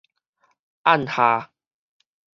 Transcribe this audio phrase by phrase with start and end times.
[0.83, 1.51] 案下